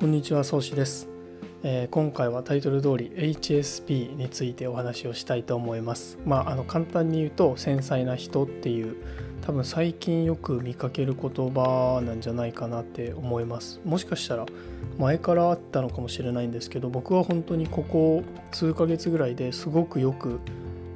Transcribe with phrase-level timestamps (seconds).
[0.00, 1.08] こんにちは、宗師です、
[1.64, 6.20] えー今回はタイトル通り HSP についてお話をしたいと思います。
[6.24, 8.94] まあ、あの簡単に言うと繊細な人っていう
[9.40, 13.80] 多分最近よく見かける言葉なんじゃないかなって思います。
[13.84, 14.46] もしかしたら
[14.98, 18.22] 前からあったのかもしれないんですけど僕は本当にここ
[18.52, 20.38] 数ヶ月ぐらいですごくよく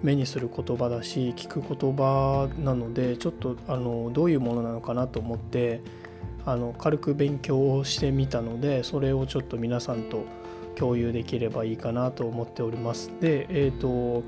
[0.05, 5.81] 目にする言葉だし聞く言葉なのでちょっとあのどういうものなのかなと思って
[6.45, 10.25] あの軽く勉強をしてみたのでそれをちょっと皆さんと
[10.75, 13.11] 共有できればいいかなと思っております。
[13.21, 14.25] で、えー、と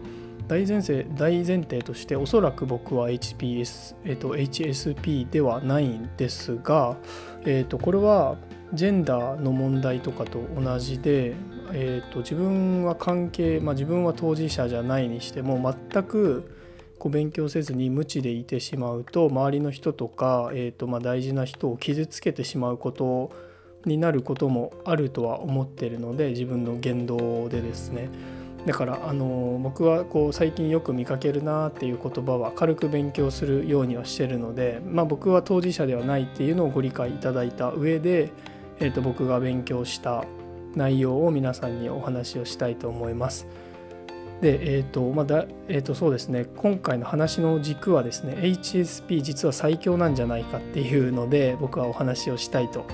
[0.46, 6.96] 大前提大前提としておそらく僕は HPS、えー、と HSP ではないんですが、
[7.44, 8.36] えー、とこれは
[8.74, 11.34] ジェンダーの問題とかと同じで、
[11.72, 16.50] えー、と自分は関係、まあ、自分は当事者じゃないにしても全く
[17.04, 23.30] こう勉強せずに無知でいてしまうと周りの人とか、えーとまあ、大事な人を傷つけてしまうこと
[23.84, 28.08] になることもあるとは思ってるので自分の言動でですね
[28.64, 38.32] だからあの僕はこう最近よく見かけるなっていう言葉は軽く勉強するようにはしてるので、まあ、僕は当事者ではないっていうのをご理解いただいた上で、
[38.78, 40.24] えー、と僕が勉強した
[40.74, 43.46] 内容を皆さんにお話をしたいと思います。
[44.40, 52.84] で、えーとまだえー、とそうですね今回の話の軸はですね HSP 実は最強なんじゃないかっていうので僕はお話をしたいと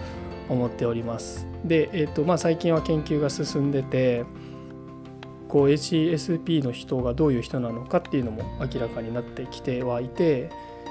[0.48, 1.46] 思っております。
[1.64, 4.24] で、えーとまあ、最近は研究が進んでて
[5.48, 10.48] こう HSP の人がどういう人なのかっていうのも明らかになってきてはいて、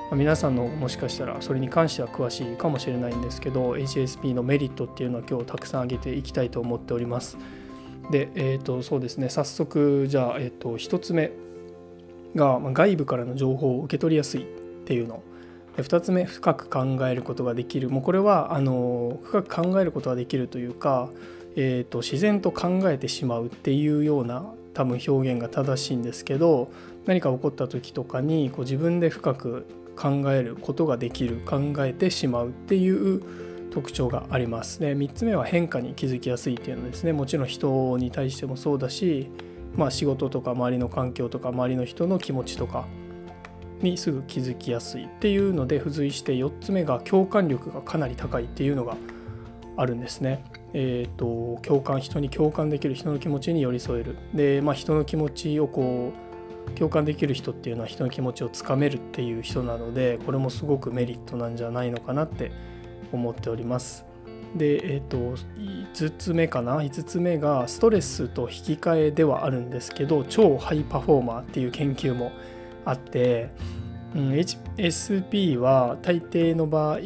[0.09, 7.37] まあ皆さんのもしかしたらそれに関しては詳しいかもしれないんですけど HSP のメリットっていうのは今日たくさん挙げていきたいと思っております。
[8.09, 9.29] で、えー、とそうですね。
[9.29, 11.31] 早速じゃあ、えー、と1つ目
[12.35, 14.45] が外部からの情報を受け取りやすいっ
[14.85, 15.23] ていうの。
[15.77, 17.89] で2つ目深く考えることができる。
[17.89, 21.09] もうこれはあの深く考えることができるというか、
[21.55, 26.71] えー、と自然と考えてしまうっていうような多分表現が正しいんですけど
[27.05, 29.65] 何か起こった時とかにこう自分で深く
[29.95, 31.41] 考えることができる。
[31.45, 33.21] 考えてしまうっていう
[33.71, 34.79] 特徴があります。
[34.79, 39.29] で3つ目は変化に気づきやすいっていうのですねもちろん人に対してもそうだし、
[39.75, 42.87] まあ、仕事とか周りの環境とか周りの人の気持ちとか
[43.81, 48.97] にすぐ気づきやすいっていうので付随して4つ目が共感力がかなり高いっていうのが
[49.77, 50.43] あるんですね。
[50.73, 56.29] えー、と共感人に共感できる人の気持ちに寄り添えるで、まあ、人の気持ちをこう
[56.77, 62.51] 共感できる人っていうのは人の気持ちをつかめるっていう人なのでこれもすごくメリットなんじゃないのかなって
[63.11, 64.05] 思っております。
[64.55, 72.31] で、えっ、と5つ目かな？5つ目がストレスと引き換えではあるんですけど超ハイパフォーマーっていう研究も
[72.85, 73.51] あって、
[74.15, 76.97] うん、HSP は大抵の場合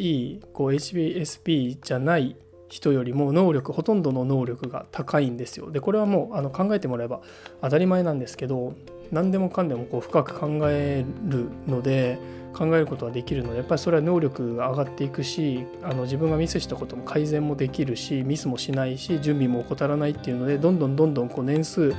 [0.53, 2.37] こう HSP じゃない
[2.73, 5.69] 人よりも能力ほとんどの能力が高いんですよ。
[5.69, 7.21] でこれはもうあの考えてもらえば
[7.61, 8.73] 当たり前なんですけど
[9.11, 12.17] 何でもかんでもこう深く考えるので
[12.51, 21.93] 考えることができるのでやっぱりそれは能力が上がっていくしあの自分がミスしたことも改善もできるしミスもしないし準備も怠らないっていうのでどんどんどんどんこう年数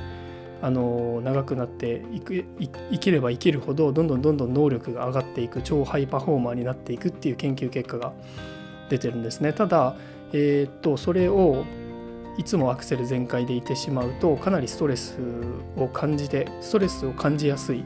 [0.61, 2.43] あの長くなっていく
[2.91, 8.11] 生きれば生きるほどどんどんどんどん能力が上がっていく超ハイパフォーマーになっていくっていう研究結果が
[8.89, 9.51] 出てるんですね。
[9.53, 9.95] ただ、
[10.33, 11.63] えーっとそれを
[12.37, 15.17] いつもアクセル全開でいてしまうとかなりストレス
[15.77, 17.85] を感じてストレスを感じやすい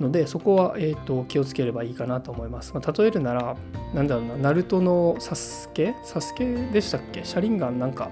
[0.00, 2.74] のでそこは、えー、と気をつければいいかなと思います。
[2.74, 3.56] まあ、例えるなら
[3.94, 5.94] なんだろうなナルトのサスケ？
[6.02, 7.24] サスケでしたっけ？
[7.24, 8.10] シャリンガンなんか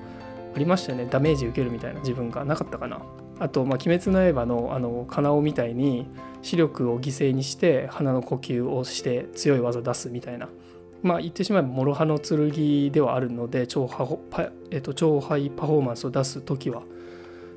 [0.55, 1.07] ありましたよね？
[1.11, 3.03] ダメージ受けるみたいな自分がなかったかな？
[3.41, 6.07] あと、まあ、鬼滅の刃のあのカナオみたいに
[6.41, 10.49] 視力を犠牲にして鼻の呼吸をして強い技出すみたいな
[11.03, 14.07] まあ言ってしまえば諸刃の剣ではあるので超ハ、
[14.71, 16.83] えっと超ハイパフォーマンスを出す時は。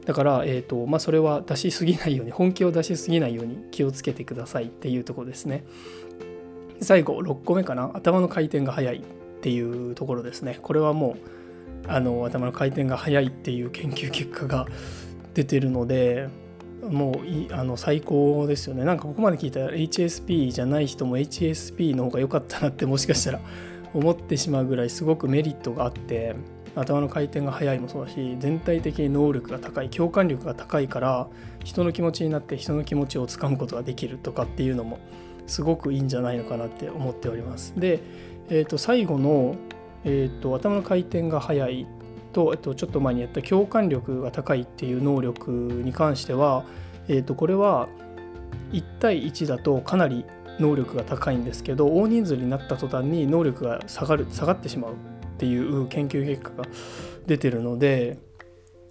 [0.06, 5.64] だから、えーとまあ、それは出しすぎないように本気を出しすぎないように気をつけてくださいっていうとこですね。
[6.80, 7.90] 最後6個目かな。
[7.94, 9.02] 頭の回転が速いっ
[9.42, 10.60] ていうところですね。
[10.62, 11.16] これはも
[11.86, 14.68] うあの頭の回転が速いっていう研究結果が
[15.34, 16.30] 出てるので
[16.90, 23.40] もういあの最高ですよねなんかここまで聞いたら HSP じゃない人も HSP の方が良かったなってもしかしたら
[23.94, 26.36] 思ってしまうぐらいすごくメリットがあって
[26.76, 31.28] 頭の回転が速いもそうだし全体的に能力が高い共感力が高いから
[31.64, 35.00] 人の気持ちになって人の気持ちをつかむことができるとかっていうのも
[35.48, 37.74] すごくいいんじゃないのかなって思っております。
[37.78, 38.02] で、
[38.50, 39.56] えー、と最後の、
[40.04, 41.88] えー、と頭の回転が速い
[42.36, 46.66] と、えっと、ちょっと前にやった共感力が高いっていう能力に関しては、
[47.08, 47.88] えっ、とこれは
[48.74, 50.26] 1対1だとかなり
[50.60, 54.96] 能力が高いんですけど大人数になった途端に能力が下がる下がってしまうっ
[55.38, 56.66] ていう研究結果が
[57.26, 58.20] 出てるので、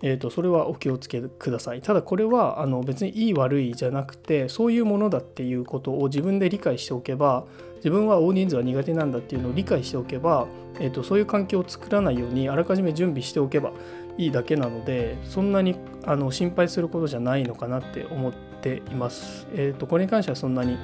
[0.06, 7.46] えー、とそれはお気をつけくださいただこれはあの別にいい悪いじゃなくてそういうものだっていうことを自分で理解しておけば
[7.76, 10.46] 自分は大人数は苦手なんだっていうのを理解しておけば、
[10.78, 13.72] えー、とそういう環境を作らないようにあらかじめ準備しておけば
[14.18, 15.74] いいだけなのでそんなに
[16.04, 19.46] あの心配することじゃないのかなって思っています。
[19.54, 20.76] えー、とこれに関してはそんなに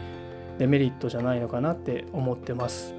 [0.58, 2.94] デメリットじゃないのかなって思ってます。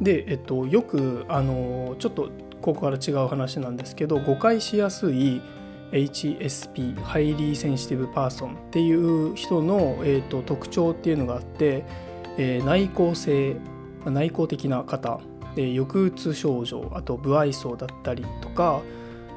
[0.00, 2.30] で、えっと、よくあのちょっと
[2.62, 5.42] ここから違う話なんですけど誤解しやすい
[5.90, 11.84] HSP Highly Sensitive Person っていう人の、えーと、特徴っていうのがあって、
[12.38, 13.56] えー、内向性
[14.06, 15.20] 内向的な方
[15.54, 18.80] で抑うつ症状あと不愛想だったりとか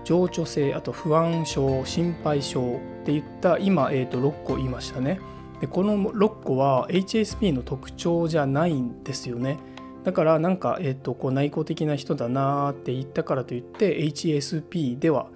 [0.06, 5.20] 情緒性あと不安症心配症っていった今、えーと、6個言いましたね。
[5.60, 9.58] でこの6個は HSP の特徴じゃないんですよね。
[10.06, 15.28] だからなんか、えーと、こう内向的な人だなって言ったからといって HSP では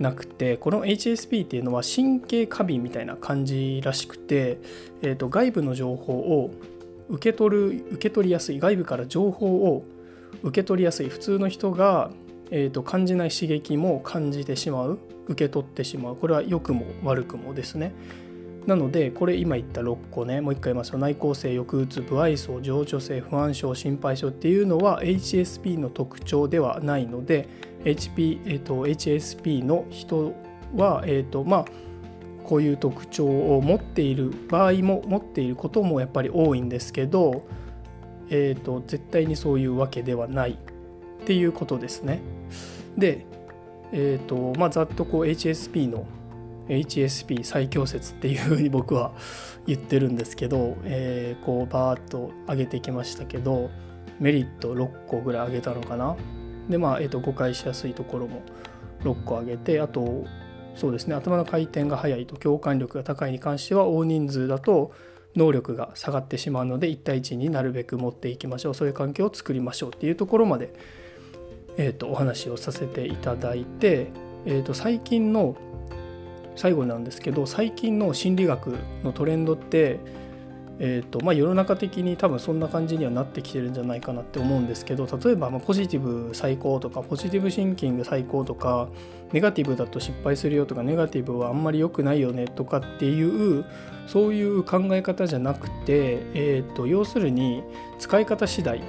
[0.00, 4.60] なくてこの HSP っていうのは神経過敏みたいな感じらしくて、
[5.02, 6.50] えーと、外部の情報を
[7.10, 9.84] 受け取る受け取りやすい外部から情報を
[10.42, 12.10] 受け取りやすい普通の人が、
[12.50, 16.16] えーと感じない刺激も感じてしまう受け取ってしまう。
[16.16, 17.92] これは良くも悪くもですね。
[18.66, 27.48] なのでこれ今言った6個ねもう一回言いますと内向性抑うつ不愛想情緒性不安症心配症っていうのは HSP の特徴ではないので
[27.84, 30.34] HP、えーと、HSP の人
[30.74, 31.64] は、えーとまあ、
[32.44, 37.46] こういう特徴を持っている場合も持っていることもやっぱり多いんですけど、
[38.30, 42.20] えーと、絶対にそういうわけではないっていうことですね。
[42.96, 43.26] で、
[43.92, 46.06] えーとまあ、ざっとこう HSP の
[46.68, 49.12] HSP 最強説っていうふうに僕は
[49.66, 53.70] 言ってるんですけど、えー、こうバーッと上げてきましたけど
[54.20, 56.16] メリット6個ぐらい上げたのかな。
[56.68, 58.42] でまあ、えー、と誤解しやすいところも
[59.02, 60.24] 6個上げてあと
[60.74, 64.92] そうですね頭の回転が速いと共感力が高いに関しては大人数だと
[65.34, 68.74] 能力が下がってしまうので1対1になるべく持っていきましょう。
[68.74, 70.72] そういう環境を作りましょうっていうところまで、
[71.76, 74.08] えー、とお話をさせていただいて、
[74.46, 75.56] えー、と最近の
[76.58, 80.00] 最後なんですけど最近の心理学のトレンドって、
[80.80, 88.88] えーとまあ、世の中的に多分そんな感じにはなってきてるんじゃないかなって思うんですけど例えばまポジティブ最高とかポジティブシンキング最高とか
[89.32, 93.64] ネガティブだと失敗するよとかネガティブはあんまり良くないよねとかっていう
[94.08, 97.62] そういう考え方じゃなくて、えーと要するに
[98.00, 98.82] 使い方次第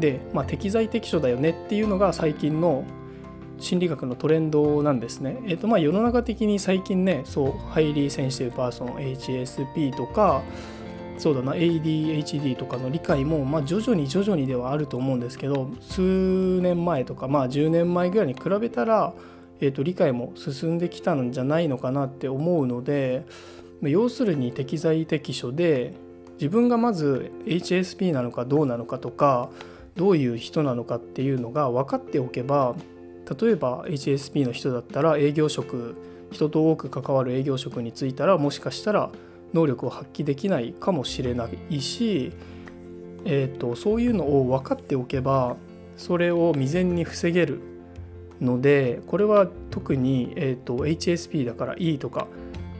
[0.00, 2.84] で、まあ、適材適所だよねっていうのが最近の
[3.58, 5.38] 心理学のトレンドなんですね。
[5.46, 10.42] えーとまあ、世の中的に最近ねそう Highly Sensitive Person HSP とか
[11.18, 16.00] そうだな ADHD とかの理解も、まあ、徐々に徐々にではあると思うんですけど数
[16.60, 19.14] 年前とか、まあ、10年前ぐらいに比べたら、
[19.60, 23.24] えー、と理解も進んできたんじゃないのかなって思うので
[23.82, 25.94] 要するに適材適所で
[26.34, 29.50] 自分がまず HSP なのかどうなのかとか
[29.96, 32.74] どういう人なのかっていうのが分かっておけば
[33.40, 35.96] 例えば HSP の人だったら営業職
[36.30, 39.10] 人と多く関わる営業職に就いたらもしかしたら
[39.52, 42.32] 能力を発揮できないかもしれないし、
[43.24, 45.56] えーと、そういうのを分かっておけば
[45.96, 47.60] それを未然に防げる
[48.40, 52.26] のでこれは特に、えーと HSP だからいいとか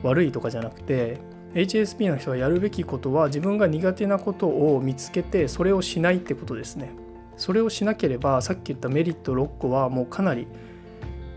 [0.02, 1.18] 悪いとかじゃなくて
[1.54, 7.03] HSP の人がやるべきことは自分が苦手なことを見つけてそれをしないってことですね。
[7.36, 10.46] それをしなければさっき言ったメリット6個はもうかなり、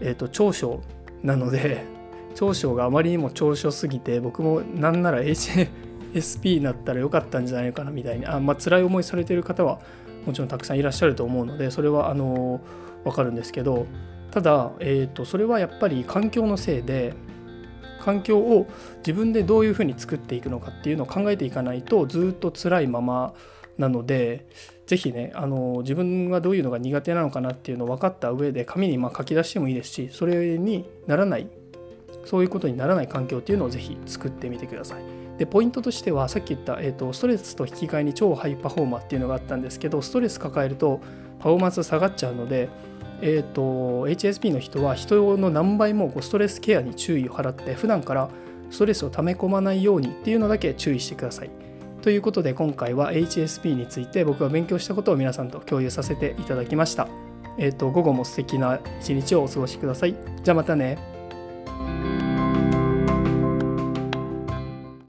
[0.01, 0.81] えーと、長所
[1.23, 1.83] なので
[2.35, 9.79] 長所があまりにも長所すぎて僕もなんなら HSP になったらよかったんじゃないかなみたいにあ、まあ辛い思いされてる方は
[10.25, 12.61] もちろんたくさんいらっしゃると思うのでそれはあの
[13.03, 13.87] 分かるんですけど
[14.29, 17.13] ただ、えーとそれはやっぱり環境のせいで
[18.07, 18.67] 環境を
[18.99, 23.33] 自分でどういうふうに作っていくのかっていうのを考えていかないとずっと辛いまま
[23.77, 24.47] なので
[24.87, 31.47] 是非ねあの自分がどういうのが苦手なのかなっていうのを分かった上で紙にま書き出してもいいですしそれにならない
[32.25, 35.17] そういうことにならない環境っていうのを是非作ってみてください。
[35.37, 40.99] でポイントとしてはさっき言った、えーと、ストレスと引き換えに超ハイパフォーマーっていうのがあったんですけどストレス抱えると
[41.39, 42.69] パフォーマンス下がっちゃうので、
[43.21, 48.29] えーと、HSP の人は人の何倍もこうストレスケアに注意を払って普段から
[48.71, 51.66] ストレスを溜め込まないようにっていうのだけ注意してください。
[52.01, 57.07] ということで今回は HSP について僕が勉強したことを皆さんと共有させていただきました。
[57.57, 60.15] えっ、と午後も素敵な一日をお過ごしください。
[60.43, 61.16] じゃあまたね。